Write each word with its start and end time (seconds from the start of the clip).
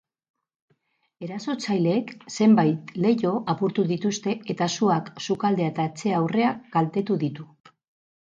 Erasotzaileek 1.25 2.13
zenbait 2.37 2.89
leiho 3.05 3.33
apurtu 3.53 3.85
dituzte 3.91 4.33
eta 4.55 4.69
suak 4.79 5.13
sukaldea 5.27 5.69
eta 5.73 5.85
etxe 5.91 6.15
aurrea 6.21 6.49
kaltetu 6.77 7.19
ditu. 7.27 7.47